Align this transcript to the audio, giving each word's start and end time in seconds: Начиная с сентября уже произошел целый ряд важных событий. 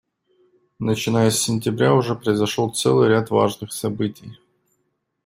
Начиная 0.79 1.29
с 1.29 1.39
сентября 1.39 1.93
уже 1.93 2.15
произошел 2.15 2.71
целый 2.73 3.07
ряд 3.07 3.29
важных 3.29 3.71
событий. 3.71 4.35